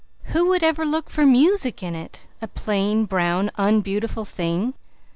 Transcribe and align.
Who 0.33 0.47
would 0.47 0.63
ever 0.63 0.83
look 0.83 1.11
for 1.11 1.27
music 1.27 1.83
in 1.83 1.93
it, 1.93 2.27
a 2.41 2.47
plain, 2.47 3.05
brown, 3.05 3.51
unbeautiful 3.55 4.25
thing? 4.25 4.73